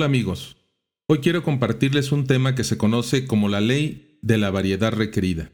Hola 0.00 0.06
amigos, 0.06 0.56
hoy 1.08 1.18
quiero 1.18 1.42
compartirles 1.42 2.10
un 2.10 2.26
tema 2.26 2.54
que 2.54 2.64
se 2.64 2.78
conoce 2.78 3.26
como 3.26 3.50
la 3.50 3.60
ley 3.60 4.18
de 4.22 4.38
la 4.38 4.50
variedad 4.50 4.92
requerida. 4.92 5.52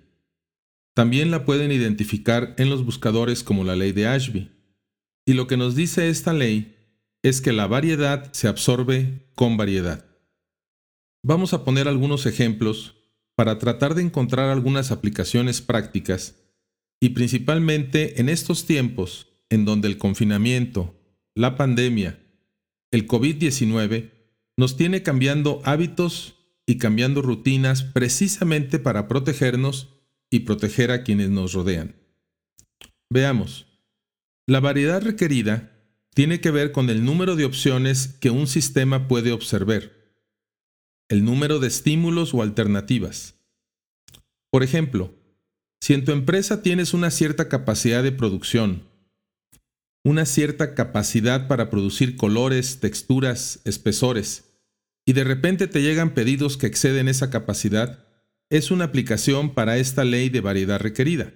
También 0.95 1.33
la 1.33 1.45
pueden 1.45 1.73
identificar 1.73 2.55
en 2.57 2.71
los 2.71 2.85
buscadores 2.85 3.43
como 3.43 3.65
la 3.65 3.75
ley 3.75 3.91
de 3.91 4.07
Ashby. 4.07 4.53
Y 5.27 5.33
lo 5.33 5.49
que 5.49 5.57
nos 5.57 5.75
dice 5.75 6.11
esta 6.11 6.33
ley 6.33 6.77
es 7.25 7.41
que 7.41 7.53
la 7.53 7.67
variedad 7.67 8.33
se 8.33 8.47
absorbe 8.47 9.27
con 9.35 9.57
variedad. 9.57 10.07
Vamos 11.25 11.53
a 11.53 11.65
poner 11.65 11.89
algunos 11.89 12.25
ejemplos 12.25 12.95
para 13.35 13.59
tratar 13.59 13.97
de 13.97 14.03
encontrar 14.03 14.49
algunas 14.51 14.93
aplicaciones 14.93 15.61
prácticas 15.61 16.37
y 17.01 17.09
principalmente 17.09 18.21
en 18.21 18.29
estos 18.29 18.65
tiempos 18.65 19.27
en 19.51 19.65
donde 19.65 19.89
el 19.89 19.99
confinamiento, 19.99 20.95
la 21.35 21.57
pandemia, 21.57 22.21
el 22.93 23.09
COVID-19 23.09 24.15
nos 24.57 24.77
tiene 24.77 25.03
cambiando 25.03 25.61
hábitos 25.65 26.35
y 26.67 26.79
cambiando 26.79 27.23
rutinas 27.23 27.83
precisamente 27.83 28.79
para 28.79 29.09
protegernos 29.09 29.89
y 30.31 30.41
proteger 30.41 30.91
a 30.91 31.05
quienes 31.05 31.31
nos 31.31 31.53
rodean. 31.53 31.97
Veamos. 33.11 33.67
La 34.49 34.61
variedad 34.61 35.03
requerida 35.03 35.73
tiene 36.15 36.41
que 36.41 36.51
ver 36.51 36.73
con 36.73 36.89
el 36.89 37.05
número 37.05 37.37
de 37.37 37.45
opciones 37.45 38.09
que 38.09 38.31
un 38.31 38.47
sistema 38.47 39.07
puede 39.07 39.33
observar, 39.33 39.93
el 41.09 41.25
número 41.25 41.59
de 41.59 41.69
estímulos 41.69 42.33
o 42.33 42.43
alternativas. 42.43 43.35
Por 44.51 44.63
ejemplo, 44.63 45.15
si 45.81 45.95
en 45.95 46.05
tu 46.05 46.13
empresa 46.13 46.63
tienes 46.63 46.95
una 46.95 47.11
cierta 47.11 47.49
capacidad 47.49 48.03
de 48.03 48.13
producción, 48.13 48.89
una 50.05 50.25
cierta 50.25 50.75
capacidad 50.75 51.49
para 51.49 51.69
producir 51.69 52.17
colores, 52.17 52.81
texturas, 52.81 53.61
espesores, 53.65 54.46
y 55.07 55.15
de 55.15 55.25
repente 55.25 55.69
te 55.69 55.81
llegan 55.81 56.13
pedidos 56.13 56.59
que 56.59 56.67
exceden 56.67 57.09
esa 57.09 57.31
capacidad, 57.31 58.05
es 58.51 58.71
una 58.71 58.85
aplicación 58.85 59.55
para 59.55 59.79
esta 59.79 60.05
ley 60.05 60.29
de 60.29 60.41
variedad 60.41 60.81
requerida, 60.81 61.33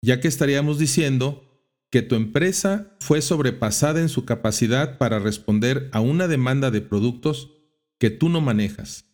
ya 0.00 0.20
que 0.20 0.28
estaríamos 0.28 0.78
diciendo 0.78 1.42
que 1.90 2.02
tu 2.02 2.14
empresa 2.14 2.96
fue 3.00 3.20
sobrepasada 3.22 4.00
en 4.00 4.08
su 4.08 4.24
capacidad 4.24 4.98
para 4.98 5.18
responder 5.18 5.90
a 5.92 6.00
una 6.00 6.28
demanda 6.28 6.70
de 6.70 6.80
productos 6.80 7.50
que 7.98 8.10
tú 8.10 8.28
no 8.28 8.40
manejas, 8.40 9.04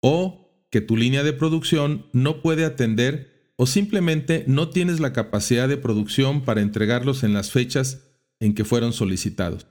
o 0.00 0.66
que 0.70 0.80
tu 0.80 0.96
línea 0.96 1.24
de 1.24 1.32
producción 1.32 2.06
no 2.12 2.40
puede 2.40 2.64
atender 2.64 3.52
o 3.56 3.66
simplemente 3.66 4.44
no 4.46 4.68
tienes 4.70 5.00
la 5.00 5.12
capacidad 5.12 5.68
de 5.68 5.76
producción 5.76 6.44
para 6.44 6.60
entregarlos 6.60 7.24
en 7.24 7.32
las 7.32 7.50
fechas 7.50 8.04
en 8.38 8.54
que 8.54 8.64
fueron 8.64 8.92
solicitados. 8.92 9.66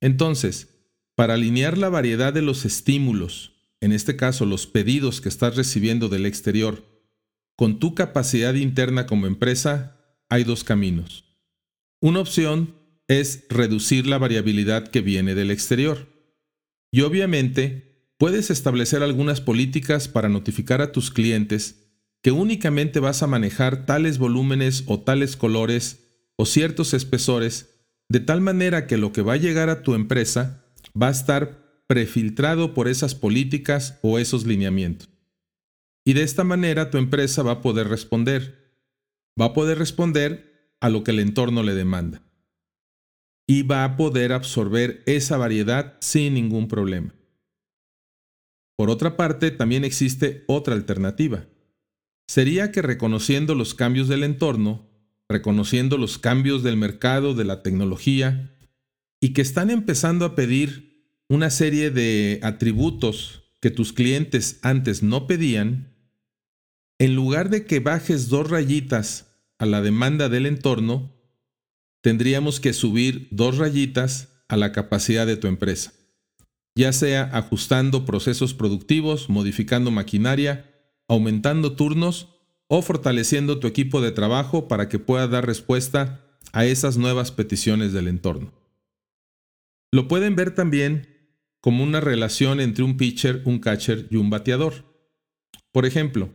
Entonces, 0.00 0.73
para 1.14 1.34
alinear 1.34 1.78
la 1.78 1.88
variedad 1.88 2.32
de 2.32 2.42
los 2.42 2.64
estímulos, 2.64 3.52
en 3.80 3.92
este 3.92 4.16
caso 4.16 4.46
los 4.46 4.66
pedidos 4.66 5.20
que 5.20 5.28
estás 5.28 5.56
recibiendo 5.56 6.08
del 6.08 6.26
exterior, 6.26 6.84
con 7.56 7.78
tu 7.78 7.94
capacidad 7.94 8.54
interna 8.54 9.06
como 9.06 9.26
empresa, 9.26 10.00
hay 10.28 10.44
dos 10.44 10.64
caminos. 10.64 11.24
Una 12.00 12.20
opción 12.20 12.74
es 13.06 13.44
reducir 13.48 14.06
la 14.06 14.18
variabilidad 14.18 14.88
que 14.88 15.00
viene 15.00 15.34
del 15.34 15.50
exterior. 15.50 16.08
Y 16.90 17.02
obviamente, 17.02 18.12
puedes 18.18 18.50
establecer 18.50 19.02
algunas 19.02 19.40
políticas 19.40 20.08
para 20.08 20.28
notificar 20.28 20.80
a 20.80 20.92
tus 20.92 21.10
clientes 21.10 21.84
que 22.22 22.32
únicamente 22.32 23.00
vas 23.00 23.22
a 23.22 23.26
manejar 23.26 23.86
tales 23.86 24.18
volúmenes 24.18 24.84
o 24.86 25.00
tales 25.00 25.36
colores 25.36 26.00
o 26.36 26.46
ciertos 26.46 26.94
espesores, 26.94 27.84
de 28.08 28.20
tal 28.20 28.40
manera 28.40 28.86
que 28.86 28.96
lo 28.96 29.12
que 29.12 29.22
va 29.22 29.34
a 29.34 29.38
llegar 29.38 29.68
a 29.68 29.82
tu 29.82 29.94
empresa 29.94 30.63
va 31.00 31.08
a 31.08 31.12
estar 31.12 31.84
prefiltrado 31.86 32.74
por 32.74 32.88
esas 32.88 33.14
políticas 33.14 33.98
o 34.02 34.18
esos 34.18 34.46
lineamientos. 34.46 35.08
Y 36.04 36.12
de 36.12 36.22
esta 36.22 36.44
manera 36.44 36.90
tu 36.90 36.98
empresa 36.98 37.42
va 37.42 37.52
a 37.52 37.60
poder 37.60 37.88
responder. 37.88 38.78
Va 39.40 39.46
a 39.46 39.52
poder 39.52 39.78
responder 39.78 40.76
a 40.80 40.90
lo 40.90 41.02
que 41.02 41.10
el 41.10 41.20
entorno 41.20 41.62
le 41.62 41.74
demanda. 41.74 42.22
Y 43.46 43.62
va 43.62 43.84
a 43.84 43.96
poder 43.96 44.32
absorber 44.32 45.02
esa 45.06 45.36
variedad 45.36 45.96
sin 46.00 46.34
ningún 46.34 46.68
problema. 46.68 47.14
Por 48.76 48.90
otra 48.90 49.16
parte, 49.16 49.50
también 49.50 49.84
existe 49.84 50.44
otra 50.46 50.74
alternativa. 50.74 51.46
Sería 52.26 52.72
que 52.72 52.82
reconociendo 52.82 53.54
los 53.54 53.74
cambios 53.74 54.08
del 54.08 54.24
entorno, 54.24 54.88
reconociendo 55.28 55.98
los 55.98 56.18
cambios 56.18 56.62
del 56.62 56.76
mercado, 56.76 57.34
de 57.34 57.44
la 57.44 57.62
tecnología, 57.62 58.53
y 59.24 59.30
que 59.30 59.40
están 59.40 59.70
empezando 59.70 60.26
a 60.26 60.34
pedir 60.34 61.08
una 61.30 61.48
serie 61.48 61.90
de 61.90 62.40
atributos 62.42 63.44
que 63.62 63.70
tus 63.70 63.94
clientes 63.94 64.58
antes 64.60 65.02
no 65.02 65.26
pedían, 65.26 65.96
en 66.98 67.14
lugar 67.14 67.48
de 67.48 67.64
que 67.64 67.80
bajes 67.80 68.28
dos 68.28 68.50
rayitas 68.50 69.34
a 69.56 69.64
la 69.64 69.80
demanda 69.80 70.28
del 70.28 70.44
entorno, 70.44 71.16
tendríamos 72.02 72.60
que 72.60 72.74
subir 72.74 73.28
dos 73.30 73.56
rayitas 73.56 74.28
a 74.46 74.58
la 74.58 74.72
capacidad 74.72 75.26
de 75.26 75.38
tu 75.38 75.46
empresa, 75.46 75.94
ya 76.74 76.92
sea 76.92 77.22
ajustando 77.32 78.04
procesos 78.04 78.52
productivos, 78.52 79.30
modificando 79.30 79.90
maquinaria, 79.90 80.70
aumentando 81.08 81.76
turnos 81.76 82.28
o 82.66 82.82
fortaleciendo 82.82 83.58
tu 83.58 83.68
equipo 83.68 84.02
de 84.02 84.12
trabajo 84.12 84.68
para 84.68 84.90
que 84.90 84.98
pueda 84.98 85.26
dar 85.28 85.46
respuesta 85.46 86.20
a 86.52 86.66
esas 86.66 86.98
nuevas 86.98 87.32
peticiones 87.32 87.94
del 87.94 88.08
entorno. 88.08 88.63
Lo 89.94 90.08
pueden 90.08 90.34
ver 90.34 90.56
también 90.56 91.06
como 91.60 91.84
una 91.84 92.00
relación 92.00 92.58
entre 92.58 92.82
un 92.82 92.96
pitcher, 92.96 93.42
un 93.44 93.60
catcher 93.60 94.08
y 94.10 94.16
un 94.16 94.28
bateador. 94.28 94.92
Por 95.70 95.86
ejemplo, 95.86 96.30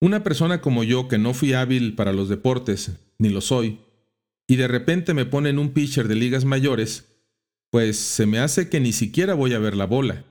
una 0.00 0.22
persona 0.22 0.60
como 0.60 0.84
yo 0.84 1.08
que 1.08 1.18
no 1.18 1.34
fui 1.34 1.54
hábil 1.54 1.96
para 1.96 2.12
los 2.12 2.28
deportes, 2.28 2.92
ni 3.18 3.30
lo 3.30 3.40
soy, 3.40 3.80
y 4.46 4.54
de 4.54 4.68
repente 4.68 5.12
me 5.12 5.26
ponen 5.26 5.58
un 5.58 5.70
pitcher 5.70 6.06
de 6.06 6.14
ligas 6.14 6.44
mayores, 6.44 7.20
pues 7.68 7.96
se 7.96 8.26
me 8.26 8.38
hace 8.38 8.68
que 8.68 8.78
ni 8.78 8.92
siquiera 8.92 9.34
voy 9.34 9.52
a 9.54 9.58
ver 9.58 9.74
la 9.74 9.86
bola. 9.86 10.24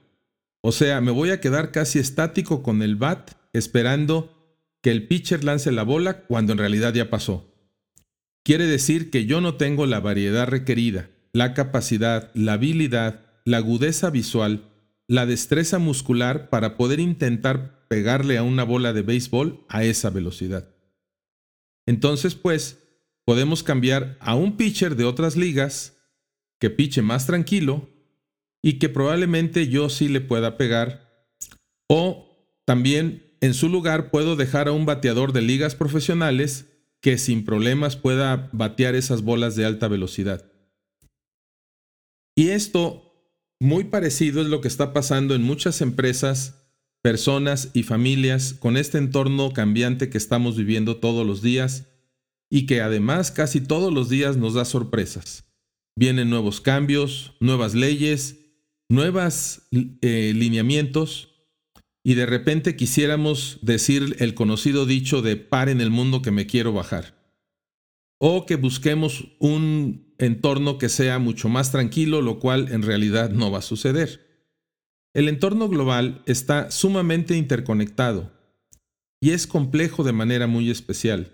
O 0.61 0.71
sea, 0.71 1.01
me 1.01 1.11
voy 1.11 1.31
a 1.31 1.41
quedar 1.41 1.73
casi 1.73 1.99
estático 1.99 2.63
con 2.63 2.81
el 2.81 2.95
bat 2.95 3.31
esperando 3.51 4.55
que 4.81 4.91
el 4.91 5.05
pitcher 5.05 5.43
lance 5.43 5.69
la 5.73 5.83
bola 5.83 6.21
cuando 6.27 6.53
en 6.53 6.59
realidad 6.59 6.93
ya 6.93 7.09
pasó. 7.09 7.53
Quiere 8.45 8.67
decir 8.67 9.11
que 9.11 9.25
yo 9.25 9.41
no 9.41 9.55
tengo 9.55 9.85
la 9.85 9.99
variedad 9.99 10.47
requerida 10.47 11.09
la 11.33 11.53
capacidad, 11.53 12.31
la 12.33 12.53
habilidad, 12.53 13.21
la 13.45 13.57
agudeza 13.57 14.09
visual, 14.09 14.69
la 15.07 15.25
destreza 15.25 15.79
muscular 15.79 16.49
para 16.49 16.77
poder 16.77 16.99
intentar 16.99 17.85
pegarle 17.87 18.37
a 18.37 18.43
una 18.43 18.63
bola 18.63 18.93
de 18.93 19.01
béisbol 19.01 19.65
a 19.67 19.83
esa 19.83 20.09
velocidad. 20.09 20.69
Entonces, 21.85 22.35
pues, 22.35 22.83
podemos 23.25 23.63
cambiar 23.63 24.17
a 24.19 24.35
un 24.35 24.57
pitcher 24.57 24.95
de 24.95 25.05
otras 25.05 25.35
ligas 25.35 25.97
que 26.59 26.69
piche 26.69 27.01
más 27.01 27.25
tranquilo 27.25 27.89
y 28.61 28.73
que 28.73 28.89
probablemente 28.89 29.67
yo 29.69 29.89
sí 29.89 30.07
le 30.07 30.21
pueda 30.21 30.57
pegar. 30.57 31.27
O 31.87 32.61
también 32.65 33.35
en 33.41 33.53
su 33.53 33.69
lugar 33.69 34.11
puedo 34.11 34.35
dejar 34.35 34.67
a 34.67 34.71
un 34.71 34.85
bateador 34.85 35.33
de 35.33 35.41
ligas 35.41 35.75
profesionales 35.75 36.67
que 37.01 37.17
sin 37.17 37.45
problemas 37.45 37.95
pueda 37.95 38.49
batear 38.51 38.95
esas 38.95 39.21
bolas 39.21 39.55
de 39.55 39.65
alta 39.65 39.87
velocidad. 39.87 40.48
Y 42.39 42.51
esto, 42.51 43.03
muy 43.59 43.83
parecido, 43.83 44.41
es 44.41 44.47
lo 44.47 44.61
que 44.61 44.69
está 44.69 44.93
pasando 44.93 45.35
en 45.35 45.43
muchas 45.43 45.81
empresas, 45.81 46.71
personas 47.01 47.69
y 47.73 47.83
familias 47.83 48.53
con 48.53 48.77
este 48.77 48.97
entorno 48.97 49.51
cambiante 49.51 50.09
que 50.09 50.17
estamos 50.17 50.55
viviendo 50.55 50.95
todos 50.95 51.27
los 51.27 51.41
días 51.41 51.87
y 52.49 52.65
que 52.65 52.79
además 52.79 53.31
casi 53.31 53.59
todos 53.59 53.93
los 53.93 54.07
días 54.07 54.37
nos 54.37 54.53
da 54.53 54.63
sorpresas. 54.63 55.51
Vienen 55.97 56.29
nuevos 56.29 56.61
cambios, 56.61 57.33
nuevas 57.41 57.75
leyes, 57.75 58.37
nuevos 58.87 59.63
eh, 59.73 60.31
lineamientos 60.33 61.33
y 62.05 62.13
de 62.13 62.25
repente 62.25 62.77
quisiéramos 62.77 63.59
decir 63.61 64.15
el 64.19 64.33
conocido 64.33 64.85
dicho 64.85 65.21
de 65.21 65.35
par 65.35 65.67
en 65.67 65.81
el 65.81 65.89
mundo 65.89 66.21
que 66.21 66.31
me 66.31 66.45
quiero 66.45 66.71
bajar 66.71 67.18
o 68.19 68.45
que 68.45 68.57
busquemos 68.57 69.25
un 69.39 70.13
entorno 70.19 70.77
que 70.77 70.89
sea 70.89 71.17
mucho 71.17 71.49
más 71.49 71.71
tranquilo, 71.71 72.21
lo 72.21 72.39
cual 72.39 72.71
en 72.71 72.83
realidad 72.83 73.31
no 73.31 73.49
va 73.49 73.59
a 73.59 73.63
suceder. 73.63 74.27
El 75.13 75.27
entorno 75.27 75.69
global 75.69 76.21
está 76.25 76.69
sumamente 76.69 77.35
interconectado 77.35 78.31
y 79.21 79.31
es 79.31 79.47
complejo 79.47 80.03
de 80.03 80.13
manera 80.13 80.45
muy 80.45 80.69
especial. 80.69 81.31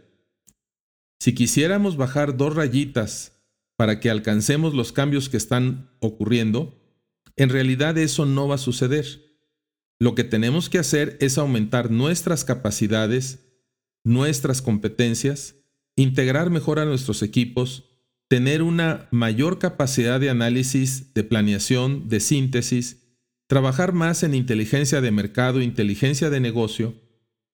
Si 1.20 1.34
quisiéramos 1.34 1.98
bajar 1.98 2.38
dos 2.38 2.56
rayitas 2.56 3.44
para 3.76 4.00
que 4.00 4.10
alcancemos 4.10 4.74
los 4.74 4.92
cambios 4.92 5.28
que 5.28 5.38
están 5.38 5.92
ocurriendo, 6.00 6.80
en 7.36 7.50
realidad 7.50 7.98
eso 7.98 8.26
no 8.26 8.48
va 8.48 8.56
a 8.56 8.60
suceder. 8.60 9.06
Lo 10.00 10.14
que 10.14 10.24
tenemos 10.24 10.70
que 10.70 10.78
hacer 10.78 11.18
es 11.20 11.38
aumentar 11.38 11.90
nuestras 11.90 12.46
capacidades, 12.46 13.40
nuestras 14.04 14.62
competencias, 14.62 15.56
integrar 15.96 16.50
mejor 16.50 16.80
a 16.80 16.86
nuestros 16.86 17.22
equipos, 17.22 17.86
tener 18.28 18.62
una 18.62 19.08
mayor 19.12 19.60
capacidad 19.60 20.20
de 20.20 20.30
análisis, 20.30 21.14
de 21.14 21.24
planeación, 21.24 22.10
de 22.10 22.20
síntesis, 22.20 23.06
trabajar 23.48 23.94
más 23.94 24.24
en 24.24 24.34
inteligencia 24.34 25.02
de 25.02 25.12
mercado, 25.12 25.62
inteligencia 25.62 26.30
de 26.30 26.40
negocio, 26.40 26.96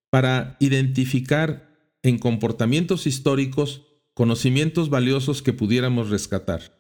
para 0.10 0.58
identificar 0.60 1.98
en 2.04 2.18
comportamientos 2.18 3.08
históricos 3.08 3.84
conocimientos 4.14 4.90
valiosos 4.90 5.42
que 5.42 5.54
pudiéramos 5.54 6.10
rescatar, 6.10 6.78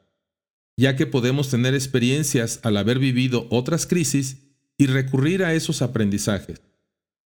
ya 0.77 0.95
que 0.95 1.05
podemos 1.05 1.49
tener 1.49 1.73
experiencias 1.73 2.59
al 2.63 2.77
haber 2.77 2.99
vivido 2.99 3.47
otras 3.49 3.85
crisis 3.85 4.57
y 4.77 4.87
recurrir 4.87 5.43
a 5.43 5.53
esos 5.53 5.81
aprendizajes, 5.81 6.61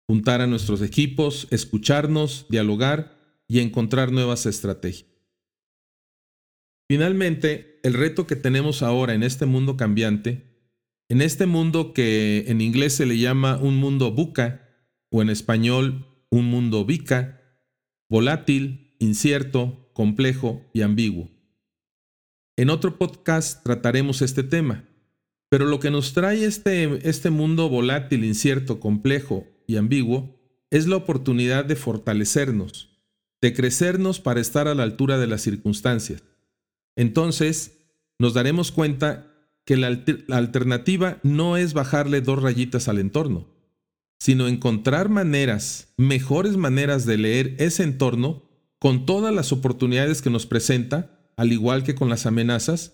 juntar 0.07 0.41
a 0.41 0.47
nuestros 0.47 0.81
equipos, 0.81 1.47
escucharnos, 1.49 2.45
dialogar 2.49 3.16
y 3.47 3.59
encontrar 3.59 4.11
nuevas 4.11 4.45
estrategias. 4.45 5.09
Finalmente, 6.89 7.79
el 7.83 7.93
reto 7.93 8.27
que 8.27 8.35
tenemos 8.35 8.81
ahora 8.81 9.13
en 9.13 9.23
este 9.23 9.45
mundo 9.45 9.75
cambiante, 9.75 10.47
en 11.09 11.21
este 11.21 11.45
mundo 11.45 11.93
que 11.93 12.45
en 12.47 12.61
inglés 12.61 12.93
se 12.93 13.05
le 13.05 13.17
llama 13.17 13.57
un 13.57 13.77
mundo 13.77 14.11
buca 14.11 14.67
o 15.09 15.21
en 15.21 15.29
español 15.29 16.05
un 16.29 16.45
mundo 16.45 16.85
bica, 16.85 17.41
volátil, 18.09 18.95
incierto, 18.99 19.89
complejo 19.93 20.65
y 20.73 20.81
ambiguo. 20.81 21.29
En 22.57 22.69
otro 22.69 22.97
podcast 22.97 23.63
trataremos 23.63 24.21
este 24.21 24.43
tema, 24.43 24.85
pero 25.49 25.65
lo 25.65 25.79
que 25.79 25.91
nos 25.91 26.13
trae 26.13 26.43
este, 26.43 27.07
este 27.07 27.29
mundo 27.29 27.69
volátil, 27.69 28.23
incierto, 28.23 28.79
complejo 28.79 29.45
y 29.67 29.77
ambiguo 29.77 30.39
es 30.69 30.87
la 30.87 30.97
oportunidad 30.97 31.65
de 31.65 31.75
fortalecernos, 31.75 32.96
de 33.41 33.53
crecernos 33.53 34.19
para 34.19 34.39
estar 34.39 34.67
a 34.67 34.75
la 34.75 34.83
altura 34.83 35.17
de 35.17 35.27
las 35.27 35.41
circunstancias. 35.41 36.23
Entonces, 36.95 37.77
nos 38.19 38.33
daremos 38.33 38.71
cuenta 38.71 39.27
que 39.65 39.77
la, 39.77 39.87
alternativa 40.29 41.19
no 41.23 41.57
es 41.57 41.73
bajarle 41.73 42.21
dos 42.21 42.41
rayitas 42.41 42.87
al 42.87 42.99
entorno, 42.99 43.47
sino 44.19 44.47
encontrar 44.47 45.09
maneras, 45.09 45.93
mejores 45.97 46.57
maneras 46.57 47.05
de 47.05 47.17
leer 47.17 47.55
ese 47.59 47.83
entorno 47.83 48.43
con 48.79 49.05
todas 49.05 49.33
las 49.33 49.51
oportunidades 49.51 50.21
que 50.21 50.29
nos 50.29 50.45
presenta, 50.45 51.31
al 51.35 51.51
igual 51.51 51.83
que 51.83 51.95
con 51.95 52.09
las 52.09 52.25
amenazas, 52.25 52.93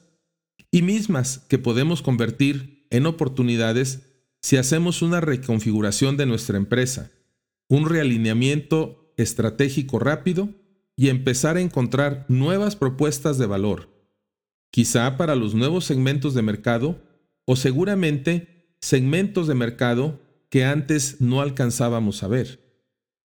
y 0.71 0.81
mismas 0.81 1.39
que 1.47 1.59
podemos 1.59 2.01
convertir 2.01 2.87
en 2.89 3.05
oportunidades 3.05 4.01
si 4.41 4.57
hacemos 4.57 5.01
una 5.01 5.21
reconfiguración 5.21 6.17
de 6.17 6.25
nuestra 6.25 6.57
empresa, 6.57 7.11
un 7.69 7.87
realineamiento 7.87 9.02
estratégico 9.17 9.99
rápido 9.99 10.49
y 10.95 11.09
empezar 11.09 11.57
a 11.57 11.61
encontrar 11.61 12.25
nuevas 12.27 12.75
propuestas 12.75 13.37
de 13.37 13.45
valor, 13.45 13.89
quizá 14.71 15.17
para 15.17 15.35
los 15.35 15.55
nuevos 15.55 15.85
segmentos 15.85 16.33
de 16.33 16.41
mercado 16.41 17.01
o 17.45 17.55
seguramente 17.55 18.75
segmentos 18.79 19.47
de 19.47 19.55
mercado 19.55 20.21
que 20.49 20.65
antes 20.65 21.19
no 21.19 21.41
alcanzábamos 21.41 22.21
a 22.23 22.27
ver. 22.27 22.59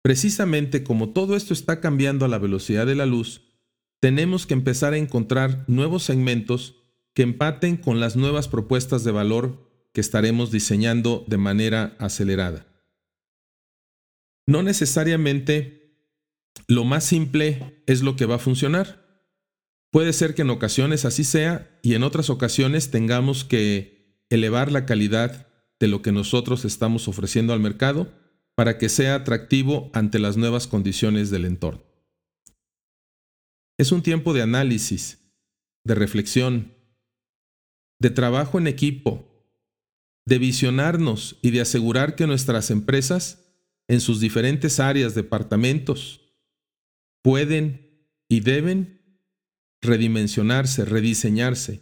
Precisamente 0.02 0.84
como 0.84 1.10
todo 1.10 1.34
esto 1.34 1.52
está 1.54 1.80
cambiando 1.80 2.24
a 2.24 2.28
la 2.28 2.38
velocidad 2.38 2.86
de 2.86 2.94
la 2.94 3.06
luz, 3.06 3.42
tenemos 4.00 4.46
que 4.46 4.54
empezar 4.54 4.92
a 4.92 4.98
encontrar 4.98 5.64
nuevos 5.66 6.02
segmentos 6.04 6.76
que 7.14 7.22
empaten 7.22 7.76
con 7.76 7.98
las 7.98 8.14
nuevas 8.14 8.46
propuestas 8.46 9.02
de 9.02 9.10
valor 9.10 9.66
que 9.92 10.02
estaremos 10.02 10.50
diseñando 10.50 11.24
de 11.26 11.38
manera 11.38 11.96
acelerada. 11.98 12.66
No 14.46 14.62
necesariamente 14.62 15.86
lo 16.68 16.84
más 16.84 17.04
simple 17.04 17.82
es 17.86 18.02
lo 18.02 18.16
que 18.16 18.26
va 18.26 18.36
a 18.36 18.40
funcionar. 18.40 19.04
Puede 19.90 20.12
ser 20.12 20.34
que 20.34 20.42
en 20.42 20.50
ocasiones 20.50 21.04
así 21.04 21.24
sea 21.24 21.78
y 21.82 21.94
en 21.94 22.02
otras 22.02 22.30
ocasiones 22.30 22.90
tengamos 22.90 23.44
que 23.44 24.24
elevar 24.30 24.72
la 24.72 24.86
calidad 24.86 25.48
de 25.78 25.88
lo 25.88 26.02
que 26.02 26.12
nosotros 26.12 26.64
estamos 26.64 27.08
ofreciendo 27.08 27.52
al 27.52 27.60
mercado 27.60 28.12
para 28.54 28.78
que 28.78 28.88
sea 28.88 29.14
atractivo 29.14 29.90
ante 29.92 30.18
las 30.18 30.36
nuevas 30.36 30.66
condiciones 30.66 31.30
del 31.30 31.44
entorno. 31.44 31.84
Es 33.78 33.92
un 33.92 34.02
tiempo 34.02 34.32
de 34.32 34.42
análisis, 34.42 35.18
de 35.84 35.94
reflexión, 35.94 36.72
de 38.00 38.10
trabajo 38.10 38.58
en 38.58 38.66
equipo, 38.66 39.24
de 40.24 40.38
visionarnos 40.38 41.38
y 41.42 41.50
de 41.50 41.60
asegurar 41.60 42.16
que 42.16 42.26
nuestras 42.26 42.70
empresas, 42.70 43.45
en 43.88 44.00
sus 44.00 44.20
diferentes 44.20 44.80
áreas, 44.80 45.14
departamentos, 45.14 46.20
pueden 47.22 48.08
y 48.28 48.40
deben 48.40 49.20
redimensionarse, 49.82 50.84
rediseñarse, 50.84 51.80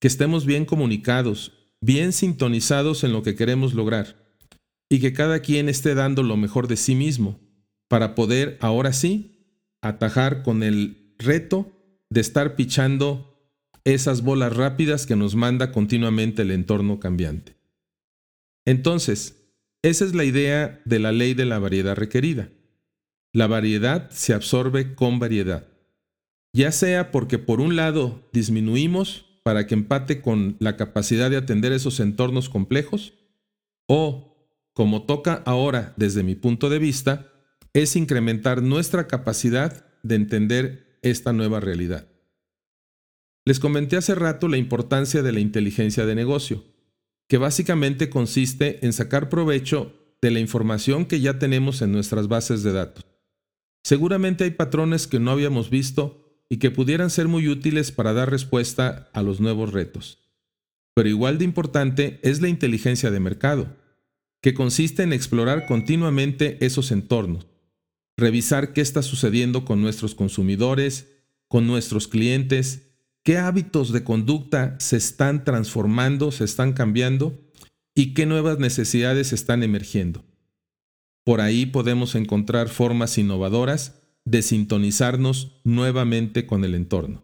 que 0.00 0.08
estemos 0.08 0.46
bien 0.46 0.64
comunicados, 0.64 1.52
bien 1.80 2.12
sintonizados 2.12 3.04
en 3.04 3.12
lo 3.12 3.22
que 3.22 3.34
queremos 3.34 3.74
lograr 3.74 4.36
y 4.88 5.00
que 5.00 5.12
cada 5.12 5.40
quien 5.40 5.68
esté 5.68 5.94
dando 5.94 6.22
lo 6.22 6.36
mejor 6.36 6.68
de 6.68 6.76
sí 6.76 6.94
mismo 6.94 7.40
para 7.88 8.14
poder 8.14 8.58
ahora 8.60 8.92
sí 8.92 9.32
atajar 9.80 10.42
con 10.42 10.62
el 10.62 11.14
reto 11.18 11.72
de 12.10 12.20
estar 12.20 12.56
pichando 12.56 13.32
esas 13.84 14.22
bolas 14.22 14.54
rápidas 14.54 15.06
que 15.06 15.16
nos 15.16 15.34
manda 15.34 15.72
continuamente 15.72 16.42
el 16.42 16.52
entorno 16.52 17.00
cambiante. 17.00 17.56
Entonces, 18.64 19.41
esa 19.82 20.04
es 20.04 20.14
la 20.14 20.24
idea 20.24 20.80
de 20.84 20.98
la 20.98 21.12
ley 21.12 21.34
de 21.34 21.44
la 21.44 21.58
variedad 21.58 21.96
requerida. 21.96 22.48
La 23.32 23.46
variedad 23.46 24.10
se 24.10 24.34
absorbe 24.34 24.94
con 24.94 25.18
variedad, 25.18 25.66
ya 26.52 26.70
sea 26.70 27.10
porque 27.10 27.38
por 27.38 27.60
un 27.60 27.76
lado 27.76 28.28
disminuimos 28.32 29.26
para 29.42 29.66
que 29.66 29.74
empate 29.74 30.20
con 30.20 30.56
la 30.60 30.76
capacidad 30.76 31.30
de 31.30 31.36
atender 31.36 31.72
esos 31.72 32.00
entornos 32.00 32.48
complejos? 32.48 33.14
¿O, 33.88 34.48
como 34.72 35.02
toca 35.04 35.42
ahora 35.44 35.92
desde 35.96 36.22
mi 36.22 36.34
punto 36.34 36.70
de 36.70 36.78
vista, 36.78 37.32
es 37.72 37.96
incrementar 37.96 38.62
nuestra 38.62 39.06
capacidad 39.06 39.86
de 40.02 40.14
entender 40.14 40.98
esta 41.02 41.32
nueva 41.32 41.60
realidad? 41.60 42.08
Les 43.44 43.58
comenté 43.58 43.96
hace 43.96 44.14
rato 44.14 44.46
la 44.46 44.56
importancia 44.56 45.22
de 45.22 45.32
la 45.32 45.40
inteligencia 45.40 46.06
de 46.06 46.14
negocio, 46.14 46.64
que 47.32 47.38
básicamente 47.38 48.10
consiste 48.10 48.84
en 48.84 48.92
sacar 48.92 49.30
provecho 49.30 49.94
de 50.20 50.30
la 50.30 50.38
información 50.38 51.06
que 51.06 51.18
ya 51.18 51.38
tenemos 51.38 51.80
en 51.80 51.90
nuestras 51.90 52.28
bases 52.28 52.62
de 52.62 52.74
datos. 52.74 53.06
Seguramente 53.82 54.44
hay 54.44 54.50
patrones 54.50 55.06
que 55.06 55.18
no 55.18 55.30
habíamos 55.30 55.70
visto 55.70 56.44
y 56.50 56.58
que 56.58 56.70
pudieran 56.70 57.08
ser 57.08 57.28
muy 57.28 57.48
útiles 57.48 57.90
para 57.90 58.12
dar 58.12 58.30
respuesta 58.30 59.08
a 59.14 59.22
los 59.22 59.40
nuevos 59.40 59.72
retos. 59.72 60.18
Pero 60.94 61.08
igual 61.08 61.38
de 61.38 61.46
importante 61.46 62.20
es 62.22 62.42
la 62.42 62.48
inteligencia 62.48 63.10
de 63.10 63.20
mercado, 63.20 63.78
que 64.42 64.52
consiste 64.52 65.02
en 65.02 65.14
explorar 65.14 65.64
continuamente 65.64 66.58
esos 66.60 66.90
entornos, 66.90 67.46
revisar 68.18 68.74
qué 68.74 68.82
está 68.82 69.00
sucediendo 69.00 69.64
con 69.64 69.80
nuestros 69.80 70.14
consumidores, 70.14 71.08
con 71.48 71.66
nuestros 71.66 72.08
clientes, 72.08 72.91
qué 73.22 73.38
hábitos 73.38 73.92
de 73.92 74.04
conducta 74.04 74.76
se 74.78 74.96
están 74.96 75.44
transformando, 75.44 76.32
se 76.32 76.44
están 76.44 76.72
cambiando 76.72 77.38
y 77.94 78.14
qué 78.14 78.26
nuevas 78.26 78.58
necesidades 78.58 79.32
están 79.32 79.62
emergiendo. 79.62 80.24
Por 81.24 81.40
ahí 81.40 81.66
podemos 81.66 82.14
encontrar 82.14 82.68
formas 82.68 83.16
innovadoras 83.18 84.00
de 84.24 84.42
sintonizarnos 84.42 85.60
nuevamente 85.64 86.46
con 86.46 86.64
el 86.64 86.74
entorno. 86.74 87.22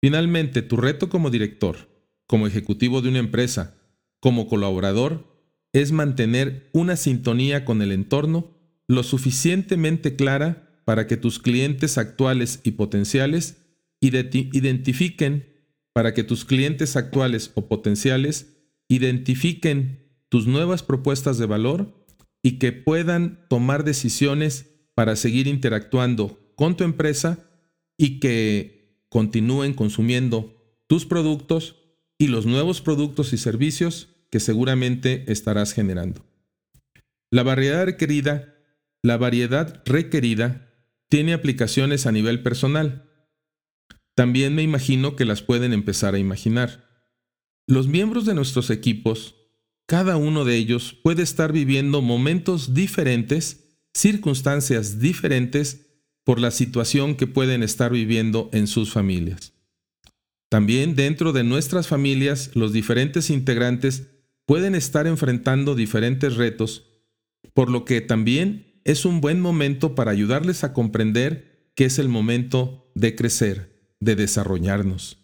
Finalmente, 0.00 0.62
tu 0.62 0.76
reto 0.76 1.08
como 1.08 1.30
director, 1.30 1.88
como 2.26 2.46
ejecutivo 2.46 3.02
de 3.02 3.08
una 3.08 3.18
empresa, 3.18 3.76
como 4.20 4.46
colaborador, 4.46 5.32
es 5.72 5.90
mantener 5.90 6.68
una 6.72 6.96
sintonía 6.96 7.64
con 7.64 7.82
el 7.82 7.92
entorno 7.92 8.50
lo 8.88 9.02
suficientemente 9.02 10.16
clara 10.16 10.80
para 10.84 11.06
que 11.06 11.16
tus 11.16 11.38
clientes 11.38 11.98
actuales 11.98 12.60
y 12.62 12.72
potenciales 12.72 13.61
identifiquen, 14.02 15.48
para 15.94 16.14
que 16.14 16.24
tus 16.24 16.44
clientes 16.44 16.96
actuales 16.96 17.52
o 17.54 17.68
potenciales 17.68 18.58
identifiquen 18.88 20.10
tus 20.28 20.46
nuevas 20.46 20.82
propuestas 20.82 21.38
de 21.38 21.46
valor 21.46 22.06
y 22.42 22.58
que 22.58 22.72
puedan 22.72 23.46
tomar 23.48 23.84
decisiones 23.84 24.70
para 24.94 25.16
seguir 25.16 25.46
interactuando 25.46 26.52
con 26.56 26.76
tu 26.76 26.84
empresa 26.84 27.50
y 27.98 28.20
que 28.20 29.04
continúen 29.08 29.74
consumiendo 29.74 30.80
tus 30.86 31.06
productos 31.06 31.76
y 32.18 32.28
los 32.28 32.46
nuevos 32.46 32.80
productos 32.80 33.32
y 33.32 33.38
servicios 33.38 34.08
que 34.30 34.40
seguramente 34.40 35.30
estarás 35.30 35.72
generando. 35.72 36.24
La 37.30 37.42
variedad 37.42 37.84
requerida, 37.84 38.54
la 39.02 39.16
variedad 39.16 39.82
requerida 39.84 40.70
tiene 41.08 41.34
aplicaciones 41.34 42.06
a 42.06 42.12
nivel 42.12 42.42
personal. 42.42 43.10
También 44.14 44.54
me 44.54 44.62
imagino 44.62 45.16
que 45.16 45.24
las 45.24 45.42
pueden 45.42 45.72
empezar 45.72 46.14
a 46.14 46.18
imaginar. 46.18 46.88
Los 47.66 47.86
miembros 47.86 48.26
de 48.26 48.34
nuestros 48.34 48.70
equipos, 48.70 49.36
cada 49.86 50.16
uno 50.16 50.44
de 50.44 50.56
ellos 50.56 50.92
puede 51.02 51.22
estar 51.22 51.52
viviendo 51.52 52.02
momentos 52.02 52.74
diferentes 52.74 53.78
circunstancias 53.94 54.98
diferentes 54.98 55.86
por 56.24 56.40
la 56.40 56.50
situación 56.50 57.14
que 57.14 57.26
pueden 57.26 57.62
estar 57.62 57.92
viviendo 57.92 58.48
en 58.52 58.66
sus 58.66 58.92
familias. 58.92 59.52
También 60.48 60.94
dentro 60.94 61.32
de 61.32 61.44
nuestras 61.44 61.88
familias, 61.88 62.50
los 62.54 62.72
diferentes 62.72 63.30
integrantes 63.30 64.08
pueden 64.44 64.74
estar 64.74 65.06
enfrentando 65.06 65.74
diferentes 65.74 66.36
retos, 66.36 66.84
por 67.54 67.70
lo 67.70 67.84
que 67.84 68.00
también 68.00 68.80
es 68.84 69.04
un 69.04 69.20
buen 69.20 69.40
momento 69.40 69.94
para 69.94 70.10
ayudarles 70.10 70.64
a 70.64 70.72
comprender 70.72 71.70
que 71.74 71.86
es 71.86 71.98
el 71.98 72.08
momento 72.08 72.90
de 72.94 73.14
crecer, 73.14 73.71
de 74.02 74.16
desarrollarnos. 74.16 75.18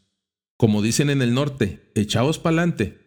Como 0.57 0.83
dicen 0.83 1.11
en 1.11 1.21
el 1.21 1.35
norte, 1.35 1.91
echaos 1.97 2.39
pa'lante 2.39 2.99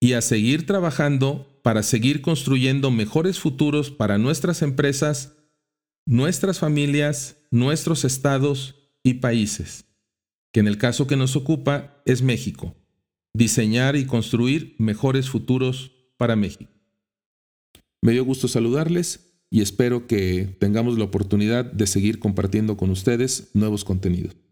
y 0.00 0.14
a 0.14 0.20
seguir 0.20 0.66
trabajando 0.66 1.60
para 1.62 1.84
seguir 1.84 2.20
construyendo 2.20 2.90
mejores 2.90 3.38
futuros 3.38 3.92
para 3.92 4.18
nuestras 4.18 4.60
empresas, 4.60 5.36
nuestras 6.04 6.58
familias, 6.58 7.36
nuestros 7.52 8.04
estados 8.04 8.74
y 9.04 9.14
países, 9.14 9.84
que 10.52 10.60
en 10.60 10.66
el 10.66 10.78
caso 10.78 11.06
que 11.06 11.16
nos 11.16 11.36
ocupa 11.36 12.02
es 12.06 12.22
México, 12.22 12.74
diseñar 13.32 13.94
y 13.94 14.06
construir 14.06 14.74
mejores 14.78 15.30
futuros 15.30 15.92
para 16.16 16.34
México. 16.34 16.72
Me 18.02 18.12
dio 18.12 18.24
gusto 18.24 18.48
saludarles 18.48 19.32
y 19.48 19.62
espero 19.62 20.08
que 20.08 20.56
tengamos 20.58 20.98
la 20.98 21.04
oportunidad 21.04 21.64
de 21.64 21.86
seguir 21.86 22.18
compartiendo 22.18 22.76
con 22.76 22.90
ustedes 22.90 23.50
nuevos 23.54 23.84
contenidos. 23.84 24.43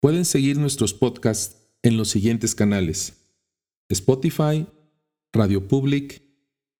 Pueden 0.00 0.24
seguir 0.24 0.56
nuestros 0.58 0.94
podcasts 0.94 1.56
en 1.82 1.96
los 1.96 2.08
siguientes 2.08 2.54
canales: 2.54 3.14
Spotify, 3.88 4.66
Radio 5.32 5.68
Public, 5.68 6.22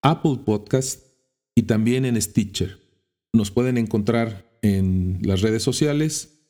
Apple 0.03 0.41
Podcast 0.45 1.07
y 1.55 1.65
también 1.65 2.05
en 2.05 2.21
Stitcher. 2.21 2.79
Nos 3.33 3.51
pueden 3.51 3.79
encontrar 3.79 4.59
en 4.63 5.21
las 5.23 5.43
redes 5.43 5.63
sociales. 5.63 6.47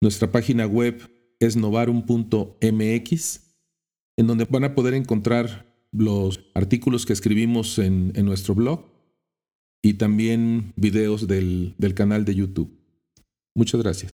Nuestra 0.00 0.30
página 0.30 0.66
web 0.66 1.10
es 1.40 1.56
novarum.mx, 1.56 3.40
en 4.16 4.26
donde 4.26 4.44
van 4.44 4.64
a 4.64 4.74
poder 4.74 4.94
encontrar 4.94 5.74
los 5.92 6.40
artículos 6.54 7.06
que 7.06 7.12
escribimos 7.12 7.78
en, 7.78 8.12
nuestro 8.24 8.54
blog 8.54 8.84
y 9.82 9.94
también 9.94 10.72
videos 10.76 11.26
del, 11.26 11.74
del 11.78 11.94
canal 11.94 12.24
de 12.24 12.34
YouTube. 12.34 12.78
Muchas 13.54 13.80
gracias. 13.80 14.12